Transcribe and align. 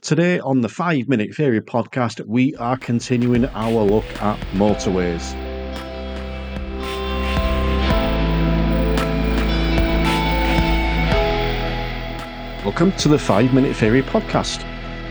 Today 0.00 0.38
on 0.38 0.60
the 0.60 0.68
5 0.68 1.08
Minute 1.08 1.34
Theory 1.34 1.60
podcast, 1.60 2.24
we 2.24 2.54
are 2.54 2.76
continuing 2.76 3.46
our 3.46 3.82
look 3.82 4.04
at 4.22 4.38
motorways. 4.52 5.34
Welcome 12.64 12.92
to 12.92 13.08
the 13.08 13.18
5 13.18 13.52
Minute 13.52 13.74
Theory 13.74 14.02
podcast. 14.02 14.64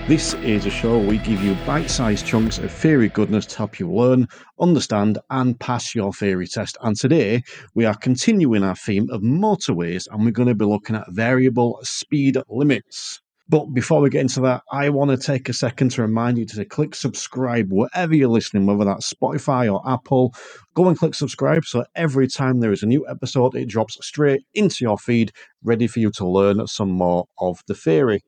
This 0.08 0.36
is 0.36 0.66
a 0.66 0.70
show 0.70 0.98
where 0.98 1.10
we 1.10 1.18
give 1.18 1.44
you 1.44 1.56
bite 1.66 1.90
sized 1.90 2.26
chunks 2.26 2.58
of 2.58 2.72
theory 2.72 3.10
goodness 3.10 3.46
to 3.48 3.58
help 3.58 3.82
you 3.82 3.92
learn, 3.92 4.26
understand, 4.58 5.20
and 5.30 5.60
pass 5.60 5.94
your 5.96 6.14
theory 6.14 6.48
test. 6.48 6.78
And 6.82 6.96
today 6.96 7.44
we 7.76 7.84
are 7.84 7.94
continuing 7.94 8.64
our 8.64 8.76
theme 8.76 9.10
of 9.10 9.20
motorways 9.20 10.08
and 10.10 10.24
we're 10.24 10.32
going 10.32 10.48
to 10.48 10.56
be 10.56 10.64
looking 10.64 10.96
at 10.96 11.12
variable 11.12 11.78
speed 11.84 12.38
limits. 12.48 13.22
But 13.50 13.74
before 13.74 14.02
we 14.02 14.10
get 14.10 14.22
into 14.22 14.42
that, 14.42 14.64
I 14.72 14.90
want 14.90 15.12
to 15.12 15.18
take 15.18 15.48
a 15.48 15.54
second 15.54 15.92
to 15.92 16.02
remind 16.02 16.38
you 16.38 16.46
to 16.48 16.66
click 16.66 16.94
subscribe 16.94 17.72
wherever 17.72 18.14
you're 18.14 18.28
listening, 18.28 18.66
whether 18.66 18.84
that's 18.84 19.14
Spotify 19.14 19.72
or 19.74 19.82
Apple. 19.90 20.34
Go 20.74 20.88
and 20.90 20.98
click 20.98 21.16
subscribe 21.16 21.64
so 21.64 21.86
every 21.96 22.28
time 22.28 22.60
there 22.60 22.74
is 22.74 22.84
a 22.84 22.88
new 22.88 23.08
episode, 23.08 23.56
it 23.56 23.70
drops 23.70 23.98
straight 24.06 24.44
into 24.54 24.78
your 24.82 24.98
feed, 24.98 25.32
ready 25.64 25.88
for 25.88 26.00
you 26.00 26.12
to 26.12 26.28
learn 26.28 26.68
some 26.68 26.90
more 26.90 27.26
of 27.40 27.62
the 27.68 27.74
theory. 27.74 28.22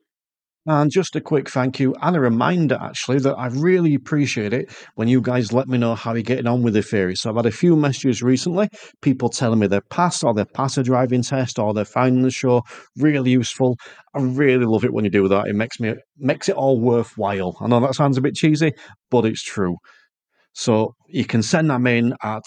And 0.66 0.90
just 0.90 1.16
a 1.16 1.22
quick 1.22 1.48
thank 1.48 1.80
you 1.80 1.94
and 2.02 2.14
a 2.14 2.20
reminder, 2.20 2.78
actually, 2.80 3.18
that 3.20 3.34
I 3.34 3.46
really 3.46 3.94
appreciate 3.94 4.52
it 4.52 4.70
when 4.94 5.08
you 5.08 5.22
guys 5.22 5.54
let 5.54 5.68
me 5.68 5.78
know 5.78 5.94
how 5.94 6.12
you're 6.12 6.22
getting 6.22 6.46
on 6.46 6.62
with 6.62 6.74
the 6.74 6.82
theory. 6.82 7.16
So 7.16 7.30
I've 7.30 7.36
had 7.36 7.46
a 7.46 7.50
few 7.50 7.76
messages 7.76 8.22
recently, 8.22 8.68
people 9.00 9.30
telling 9.30 9.58
me 9.58 9.68
they're 9.68 9.80
passed 9.80 10.22
or 10.22 10.34
they've 10.34 10.52
passed 10.52 10.76
a 10.76 10.82
driving 10.82 11.22
test 11.22 11.58
or 11.58 11.72
they're 11.72 11.86
finding 11.86 12.22
the 12.22 12.30
show 12.30 12.62
really 12.96 13.30
useful. 13.30 13.78
I 14.14 14.20
really 14.20 14.66
love 14.66 14.84
it 14.84 14.92
when 14.92 15.04
you 15.04 15.10
do 15.10 15.28
that. 15.28 15.46
It 15.46 15.54
makes 15.54 15.80
me 15.80 15.94
makes 16.18 16.48
it 16.48 16.56
all 16.56 16.78
worthwhile. 16.78 17.56
I 17.60 17.66
know 17.66 17.80
that 17.80 17.94
sounds 17.94 18.18
a 18.18 18.20
bit 18.20 18.34
cheesy, 18.34 18.72
but 19.10 19.24
it's 19.24 19.42
true. 19.42 19.76
So 20.52 20.94
you 21.08 21.24
can 21.24 21.42
send 21.42 21.70
them 21.70 21.86
in 21.86 22.14
at 22.22 22.42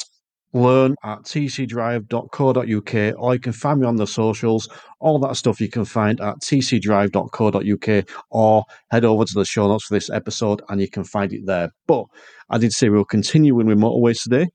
learn 0.53 0.95
at 1.03 1.23
tcdrive.co.uk 1.23 3.15
or 3.19 3.33
you 3.33 3.39
can 3.39 3.53
find 3.53 3.81
me 3.81 3.87
on 3.87 3.95
the 3.95 4.07
socials. 4.07 4.69
All 4.99 5.19
that 5.19 5.35
stuff 5.35 5.59
you 5.59 5.69
can 5.69 5.85
find 5.85 6.21
at 6.21 6.39
tcdrive.co.uk 6.41 8.05
or 8.29 8.63
head 8.91 9.05
over 9.05 9.25
to 9.25 9.33
the 9.33 9.45
show 9.45 9.67
notes 9.67 9.85
for 9.85 9.95
this 9.95 10.09
episode 10.09 10.61
and 10.69 10.79
you 10.79 10.89
can 10.89 11.03
find 11.03 11.33
it 11.33 11.45
there. 11.45 11.71
But 11.87 12.05
I 12.49 12.57
did 12.59 12.71
say 12.71 12.89
we'll 12.89 13.05
continue 13.05 13.55
with 13.55 13.67
motorways 13.67 14.21
today. 14.21 14.47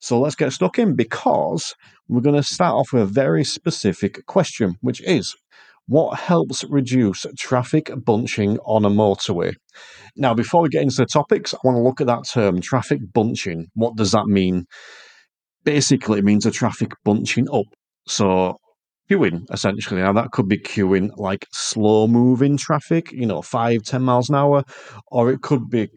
So 0.00 0.20
let's 0.20 0.36
get 0.36 0.52
stuck 0.52 0.78
in 0.78 0.94
because 0.94 1.74
we're 2.08 2.20
going 2.20 2.36
to 2.36 2.42
start 2.42 2.74
off 2.74 2.92
with 2.92 3.02
a 3.02 3.06
very 3.06 3.42
specific 3.42 4.26
question, 4.26 4.76
which 4.82 5.00
is 5.02 5.34
what 5.86 6.18
helps 6.18 6.64
reduce 6.64 7.26
traffic 7.38 7.90
bunching 8.04 8.58
on 8.64 8.84
a 8.84 8.90
motorway? 8.90 9.54
Now, 10.16 10.34
before 10.34 10.62
we 10.62 10.68
get 10.68 10.82
into 10.82 10.96
the 10.96 11.06
topics, 11.06 11.54
I 11.54 11.58
want 11.64 11.76
to 11.76 11.82
look 11.82 12.00
at 12.00 12.06
that 12.06 12.26
term, 12.30 12.60
traffic 12.60 13.00
bunching. 13.12 13.66
What 13.74 13.96
does 13.96 14.12
that 14.12 14.26
mean? 14.26 14.66
Basically 15.64 16.18
it 16.18 16.24
means 16.24 16.46
a 16.46 16.50
traffic 16.50 16.92
bunching 17.04 17.48
up. 17.52 17.66
So 18.06 18.58
queuing 19.10 19.44
essentially. 19.52 20.00
Now 20.00 20.12
that 20.12 20.30
could 20.32 20.48
be 20.48 20.58
queuing 20.58 21.10
like 21.16 21.46
slow 21.52 22.06
moving 22.06 22.56
traffic, 22.56 23.12
you 23.12 23.26
know, 23.26 23.42
five, 23.42 23.82
ten 23.82 24.02
miles 24.02 24.28
an 24.28 24.36
hour, 24.36 24.64
or 25.08 25.30
it 25.30 25.42
could 25.42 25.68
be 25.70 25.88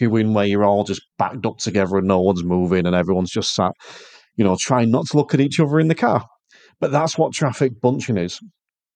queuing 0.00 0.32
where 0.32 0.46
you're 0.46 0.64
all 0.64 0.84
just 0.84 1.02
backed 1.18 1.46
up 1.46 1.58
together 1.58 1.98
and 1.98 2.08
no 2.08 2.20
one's 2.20 2.44
moving 2.44 2.86
and 2.86 2.94
everyone's 2.94 3.30
just 3.30 3.54
sat, 3.54 3.72
you 4.36 4.44
know, 4.44 4.56
trying 4.60 4.90
not 4.90 5.06
to 5.06 5.16
look 5.16 5.34
at 5.34 5.40
each 5.40 5.60
other 5.60 5.80
in 5.80 5.88
the 5.88 5.94
car. 5.94 6.24
But 6.80 6.92
that's 6.92 7.16
what 7.16 7.32
traffic 7.32 7.80
bunching 7.80 8.16
is. 8.16 8.40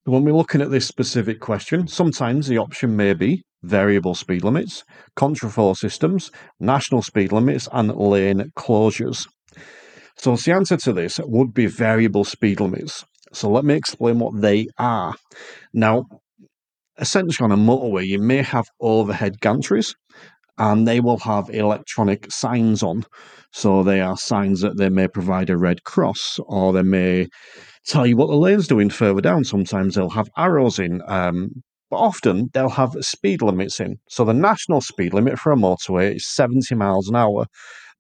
When 0.05 0.25
we're 0.25 0.35
looking 0.35 0.61
at 0.61 0.71
this 0.71 0.87
specific 0.87 1.41
question, 1.41 1.89
sometimes 1.89 2.47
the 2.47 2.59
option 2.59 2.97
may 2.97 3.13
be 3.13 3.43
variable 3.63 4.15
speed 4.15 4.45
limits, 4.45 4.85
contraflow 5.17 5.77
systems, 5.77 6.31
national 6.61 7.03
speed 7.03 7.33
limits, 7.33 7.69
and 7.73 7.95
lane 7.97 8.53
closures. 8.57 9.27
So 10.17 10.36
the 10.36 10.53
answer 10.53 10.77
to 10.78 10.92
this 10.92 11.20
would 11.23 11.52
be 11.52 11.67
variable 11.67 12.24
speed 12.24 12.61
limits. 12.61 13.05
So 13.33 13.51
let 13.51 13.64
me 13.64 13.74
explain 13.74 14.18
what 14.18 14.41
they 14.41 14.68
are. 14.79 15.14
Now, 15.73 16.07
essentially 16.98 17.45
on 17.45 17.52
a 17.52 17.57
motorway, 17.57 18.07
you 18.07 18.18
may 18.18 18.42
have 18.42 18.67
overhead 18.80 19.41
gantries 19.41 19.95
and 20.58 20.89
they 20.89 21.01
will 21.01 21.18
have 21.18 21.51
electronic 21.51 22.30
signs 22.33 22.83
on. 22.83 23.05
So 23.52 23.83
they 23.83 24.01
are 24.01 24.17
signs 24.17 24.61
that 24.61 24.79
they 24.79 24.89
may 24.89 25.08
provide 25.08 25.51
a 25.51 25.57
red 25.57 25.85
cross 25.85 26.41
or 26.46 26.73
they 26.73 26.83
may 26.83 27.29
tell 27.86 28.07
you 28.07 28.17
what 28.17 28.29
the 28.29 28.36
lane's 28.36 28.67
doing 28.67 28.91
further 28.91 29.20
down. 29.20 29.45
Sometimes 29.45 29.95
they'll 29.95 30.11
have 30.11 30.30
arrows 30.36 30.79
in. 30.79 31.02
Um, 31.07 31.62
but 31.91 31.98
often 31.98 32.51
they'll 32.52 32.68
have 32.68 32.96
speed 33.01 33.42
limits 33.42 33.79
in. 33.79 33.96
So 34.08 34.24
the 34.24 34.35
national 34.35 34.80
speed 34.80 35.14
limit 35.14 35.39
for 35.39 35.52
a 35.52 35.57
motorway 35.57 36.17
is 36.17 36.29
70 36.29 36.74
miles 36.74 37.08
an 37.08 37.17
hour. 37.17 37.46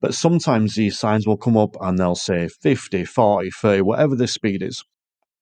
But 0.00 0.14
sometimes 0.14 0.74
these 0.74 0.98
signs 0.98 1.26
will 1.26 1.36
come 1.36 1.56
up 1.56 1.76
and 1.80 1.98
they'll 1.98 2.14
say 2.14 2.48
50, 2.48 3.04
40, 3.04 3.50
30, 3.50 3.82
whatever 3.82 4.14
the 4.14 4.26
speed 4.26 4.62
is. 4.62 4.84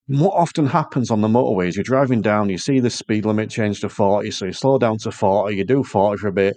what 0.07 0.35
often 0.35 0.67
happens 0.67 1.11
on 1.11 1.23
the 1.23 1.29
motorways, 1.29 1.77
you're 1.77 1.83
driving 1.83 2.21
down, 2.21 2.51
you 2.51 2.59
see 2.59 2.79
the 2.79 2.91
speed 2.91 3.25
limit 3.25 3.51
change 3.51 3.81
to 3.81 3.89
40, 3.89 4.31
so 4.31 4.47
you 4.47 4.53
slow 4.53 4.79
down 4.79 4.99
to 4.99 5.11
40, 5.11 5.57
you 5.57 5.65
do 5.65 5.83
40 5.83 6.19
for 6.19 6.29
a 6.29 6.33
bit, 6.33 6.57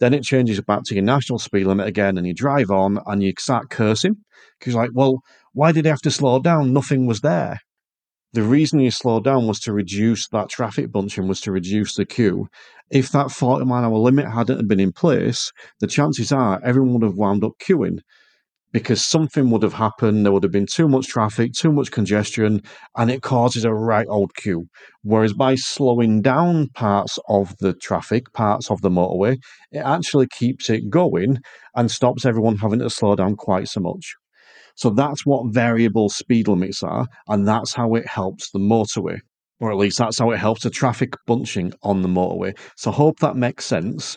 then 0.00 0.14
it 0.14 0.24
changes 0.24 0.60
back 0.60 0.82
to 0.84 0.94
your 0.94 1.04
national 1.04 1.38
speed 1.38 1.66
limit 1.66 1.86
again, 1.86 2.18
and 2.18 2.26
you 2.26 2.34
drive 2.34 2.70
on 2.70 2.98
and 3.06 3.22
you 3.22 3.32
start 3.38 3.70
cursing. 3.70 4.16
Because 4.58 4.74
like, 4.74 4.90
well, 4.92 5.20
why 5.52 5.72
did 5.72 5.86
I 5.86 5.90
have 5.90 6.02
to 6.02 6.10
slow 6.10 6.40
down? 6.40 6.72
Nothing 6.72 7.06
was 7.06 7.20
there. 7.20 7.60
The 8.32 8.42
reason 8.42 8.80
you 8.80 8.90
slowed 8.90 9.24
down 9.24 9.46
was 9.46 9.58
to 9.60 9.72
reduce 9.72 10.28
that 10.28 10.50
traffic 10.50 10.92
bunching, 10.92 11.28
was 11.28 11.40
to 11.42 11.52
reduce 11.52 11.94
the 11.94 12.04
queue. 12.04 12.48
If 12.90 13.10
that 13.12 13.30
40 13.30 13.64
mile 13.64 13.84
hour 13.84 13.98
limit 13.98 14.30
hadn't 14.30 14.68
been 14.68 14.80
in 14.80 14.92
place, 14.92 15.50
the 15.80 15.86
chances 15.86 16.30
are 16.32 16.60
everyone 16.62 16.94
would 16.94 17.02
have 17.02 17.16
wound 17.16 17.44
up 17.44 17.52
queuing 17.58 18.00
because 18.72 19.04
something 19.04 19.50
would 19.50 19.62
have 19.62 19.72
happened. 19.74 20.24
There 20.24 20.32
would 20.32 20.42
have 20.42 20.52
been 20.52 20.66
too 20.66 20.88
much 20.88 21.06
traffic, 21.06 21.52
too 21.52 21.72
much 21.72 21.90
congestion, 21.90 22.62
and 22.96 23.10
it 23.10 23.22
causes 23.22 23.64
a 23.64 23.72
right 23.72 24.06
old 24.08 24.34
queue. 24.34 24.66
Whereas 25.02 25.32
by 25.32 25.54
slowing 25.54 26.22
down 26.22 26.68
parts 26.74 27.18
of 27.28 27.56
the 27.60 27.72
traffic, 27.74 28.32
parts 28.34 28.70
of 28.70 28.82
the 28.82 28.90
motorway, 28.90 29.38
it 29.72 29.78
actually 29.78 30.26
keeps 30.28 30.68
it 30.70 30.90
going 30.90 31.38
and 31.74 31.90
stops 31.90 32.26
everyone 32.26 32.56
having 32.58 32.80
to 32.80 32.90
slow 32.90 33.16
down 33.16 33.36
quite 33.36 33.68
so 33.68 33.80
much. 33.80 34.14
So 34.78 34.90
that's 34.90 35.26
what 35.26 35.52
variable 35.52 36.08
speed 36.08 36.46
limits 36.46 36.84
are, 36.84 37.08
and 37.26 37.46
that's 37.46 37.74
how 37.74 37.96
it 37.96 38.06
helps 38.06 38.52
the 38.52 38.60
motorway. 38.60 39.18
Or 39.58 39.72
at 39.72 39.76
least 39.76 39.98
that's 39.98 40.20
how 40.20 40.30
it 40.30 40.38
helps 40.38 40.62
the 40.62 40.70
traffic 40.70 41.14
bunching 41.26 41.72
on 41.82 42.02
the 42.02 42.08
motorway. 42.08 42.56
So 42.76 42.92
hope 42.92 43.18
that 43.18 43.34
makes 43.34 43.66
sense. 43.66 44.16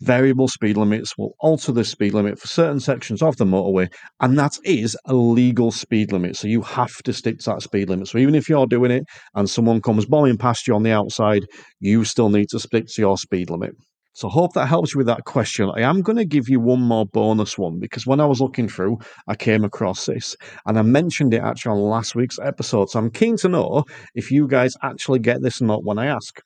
Variable 0.00 0.48
speed 0.48 0.76
limits 0.76 1.16
will 1.16 1.36
alter 1.38 1.70
the 1.70 1.84
speed 1.84 2.14
limit 2.14 2.36
for 2.36 2.48
certain 2.48 2.80
sections 2.80 3.22
of 3.22 3.36
the 3.36 3.44
motorway, 3.44 3.88
and 4.18 4.36
that 4.36 4.58
is 4.64 4.96
a 5.04 5.14
legal 5.14 5.70
speed 5.70 6.10
limit. 6.10 6.34
So 6.34 6.48
you 6.48 6.62
have 6.62 6.96
to 7.04 7.12
stick 7.12 7.38
to 7.38 7.50
that 7.50 7.62
speed 7.62 7.90
limit. 7.90 8.08
So 8.08 8.18
even 8.18 8.34
if 8.34 8.48
you're 8.48 8.66
doing 8.66 8.90
it 8.90 9.04
and 9.36 9.48
someone 9.48 9.80
comes 9.80 10.04
bombing 10.04 10.36
past 10.36 10.66
you 10.66 10.74
on 10.74 10.82
the 10.82 10.90
outside, 10.90 11.46
you 11.78 12.04
still 12.04 12.28
need 12.28 12.48
to 12.48 12.58
stick 12.58 12.86
to 12.88 13.02
your 13.02 13.18
speed 13.18 13.50
limit. 13.50 13.76
So 14.12 14.28
hope 14.28 14.54
that 14.54 14.66
helps 14.66 14.92
you 14.92 14.98
with 14.98 15.06
that 15.06 15.24
question. 15.24 15.70
I 15.74 15.82
am 15.82 16.02
going 16.02 16.16
to 16.18 16.24
give 16.24 16.48
you 16.48 16.60
one 16.60 16.80
more 16.80 17.06
bonus 17.06 17.56
one 17.56 17.78
because 17.78 18.06
when 18.06 18.20
I 18.20 18.26
was 18.26 18.40
looking 18.40 18.68
through, 18.68 18.98
I 19.28 19.36
came 19.36 19.64
across 19.64 20.06
this 20.06 20.36
and 20.66 20.78
I 20.78 20.82
mentioned 20.82 21.32
it 21.32 21.42
actually 21.42 21.72
on 21.72 21.80
last 21.80 22.14
week's 22.14 22.38
episode. 22.38 22.90
So 22.90 22.98
I'm 22.98 23.10
keen 23.10 23.36
to 23.38 23.48
know 23.48 23.84
if 24.14 24.30
you 24.30 24.48
guys 24.48 24.74
actually 24.82 25.20
get 25.20 25.42
this 25.42 25.60
or 25.60 25.66
not 25.66 25.84
when 25.84 25.98
I 25.98 26.06
ask. 26.06 26.40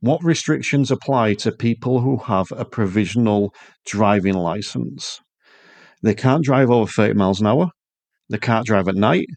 What 0.00 0.22
restrictions 0.22 0.90
apply 0.90 1.34
to 1.34 1.52
people 1.52 2.00
who 2.00 2.16
have 2.18 2.52
a 2.52 2.64
provisional 2.64 3.54
driving 3.86 4.34
license? 4.34 5.20
They 6.02 6.14
can't 6.14 6.44
drive 6.44 6.70
over 6.70 6.90
30 6.90 7.14
miles 7.14 7.40
an 7.40 7.46
hour. 7.46 7.70
They 8.28 8.38
can't 8.38 8.66
drive 8.66 8.88
at 8.88 8.96
night. 8.96 9.28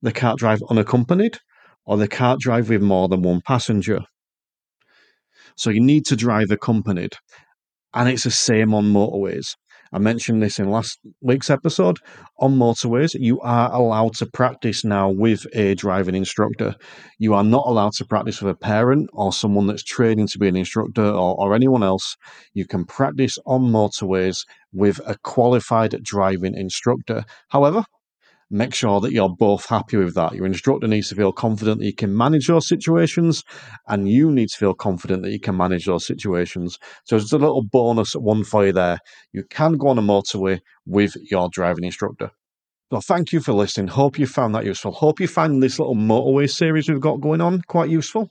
They 0.00 0.12
can't 0.12 0.38
drive 0.38 0.60
unaccompanied. 0.70 1.38
Or 1.84 1.96
they 1.96 2.06
can't 2.06 2.40
drive 2.40 2.68
with 2.68 2.82
more 2.82 3.08
than 3.08 3.22
one 3.22 3.40
passenger. 3.40 4.02
So 5.56 5.70
you 5.70 5.80
need 5.80 6.04
to 6.06 6.16
drive 6.16 6.50
accompanied. 6.50 7.14
And 7.94 8.08
it's 8.08 8.24
the 8.24 8.30
same 8.30 8.74
on 8.74 8.92
motorways. 8.92 9.54
I 9.94 9.98
mentioned 9.98 10.42
this 10.42 10.58
in 10.58 10.70
last 10.70 10.98
week's 11.20 11.50
episode. 11.50 11.98
On 12.38 12.56
motorways, 12.56 13.14
you 13.18 13.38
are 13.40 13.70
allowed 13.70 14.14
to 14.14 14.26
practice 14.26 14.84
now 14.84 15.10
with 15.10 15.46
a 15.52 15.74
driving 15.74 16.14
instructor. 16.14 16.74
You 17.18 17.34
are 17.34 17.44
not 17.44 17.66
allowed 17.66 17.92
to 17.94 18.06
practice 18.06 18.40
with 18.40 18.54
a 18.54 18.58
parent 18.58 19.10
or 19.12 19.34
someone 19.34 19.66
that's 19.66 19.82
training 19.82 20.28
to 20.28 20.38
be 20.38 20.48
an 20.48 20.56
instructor 20.56 21.04
or, 21.04 21.36
or 21.38 21.54
anyone 21.54 21.82
else. 21.82 22.16
You 22.54 22.66
can 22.66 22.86
practice 22.86 23.36
on 23.44 23.64
motorways 23.64 24.46
with 24.72 24.98
a 25.06 25.18
qualified 25.24 26.02
driving 26.02 26.56
instructor. 26.56 27.24
However, 27.48 27.84
make 28.52 28.74
sure 28.74 29.00
that 29.00 29.12
you're 29.12 29.34
both 29.34 29.66
happy 29.66 29.96
with 29.96 30.14
that. 30.14 30.34
Your 30.34 30.46
instructor 30.46 30.86
needs 30.86 31.08
to 31.08 31.14
feel 31.14 31.32
confident 31.32 31.80
that 31.80 31.86
you 31.86 31.94
can 31.94 32.16
manage 32.16 32.46
those 32.46 32.68
situations, 32.68 33.42
and 33.88 34.08
you 34.08 34.30
need 34.30 34.48
to 34.50 34.56
feel 34.56 34.74
confident 34.74 35.22
that 35.22 35.32
you 35.32 35.40
can 35.40 35.56
manage 35.56 35.86
those 35.86 36.06
situations. 36.06 36.78
So, 37.04 37.16
it's 37.16 37.32
a 37.32 37.38
little 37.38 37.62
bonus 37.62 38.12
one 38.12 38.44
for 38.44 38.66
you 38.66 38.72
there. 38.72 38.98
You 39.32 39.44
can 39.50 39.78
go 39.78 39.88
on 39.88 39.98
a 39.98 40.02
motorway 40.02 40.60
with 40.86 41.16
your 41.30 41.48
driving 41.50 41.84
instructor. 41.84 42.30
So, 42.92 43.00
thank 43.00 43.32
you 43.32 43.40
for 43.40 43.54
listening. 43.54 43.88
Hope 43.88 44.18
you 44.18 44.26
found 44.26 44.54
that 44.54 44.66
useful. 44.66 44.92
Hope 44.92 45.18
you 45.18 45.28
find 45.28 45.62
this 45.62 45.78
little 45.78 45.96
motorway 45.96 46.50
series 46.50 46.88
we've 46.88 47.00
got 47.00 47.20
going 47.20 47.40
on 47.40 47.62
quite 47.66 47.90
useful. 47.90 48.28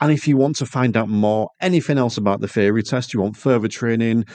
And 0.00 0.12
if 0.12 0.28
you 0.28 0.36
want 0.36 0.56
to 0.56 0.66
find 0.66 0.96
out 0.96 1.08
more, 1.08 1.48
anything 1.60 1.98
else 1.98 2.18
about 2.18 2.40
the 2.40 2.48
theory 2.48 2.82
test, 2.82 3.14
you 3.14 3.20
want 3.20 3.36
further 3.36 3.66
training, 3.66 4.26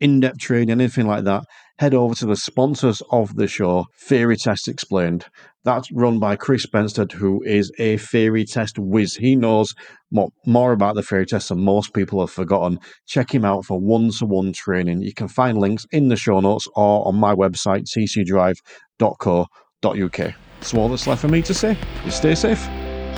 in 0.00 0.20
depth 0.20 0.38
training, 0.38 0.70
anything 0.70 1.06
like 1.06 1.24
that, 1.24 1.44
head 1.78 1.94
over 1.94 2.14
to 2.16 2.26
the 2.26 2.36
sponsors 2.36 3.00
of 3.10 3.36
the 3.36 3.46
show, 3.46 3.86
Theory 3.96 4.36
Test 4.36 4.68
Explained. 4.68 5.24
That's 5.64 5.90
run 5.92 6.18
by 6.18 6.36
Chris 6.36 6.66
Benstead, 6.66 7.12
who 7.12 7.42
is 7.44 7.72
a 7.78 7.96
theory 7.98 8.44
test 8.44 8.78
whiz. 8.78 9.16
He 9.16 9.36
knows 9.36 9.74
more, 10.10 10.30
more 10.46 10.72
about 10.72 10.94
the 10.94 11.02
theory 11.02 11.26
test 11.26 11.50
than 11.50 11.62
most 11.62 11.92
people 11.92 12.20
have 12.20 12.30
forgotten. 12.30 12.78
Check 13.06 13.34
him 13.34 13.44
out 13.44 13.66
for 13.66 13.78
one 13.78 14.10
to 14.18 14.26
one 14.26 14.52
training. 14.52 15.02
You 15.02 15.12
can 15.12 15.28
find 15.28 15.58
links 15.58 15.86
in 15.92 16.08
the 16.08 16.16
show 16.16 16.40
notes 16.40 16.66
or 16.74 17.06
on 17.06 17.16
my 17.16 17.34
website, 17.34 17.84
tcdrive.co.uk. 17.84 20.34
That's 20.60 20.74
all 20.74 20.88
that's 20.88 21.06
left 21.06 21.20
for 21.20 21.28
me 21.28 21.40
to 21.42 21.54
say 21.54 21.78
You 22.04 22.10
stay 22.10 22.34
safe, 22.34 22.64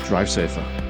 drive 0.06 0.28
safer. 0.28 0.89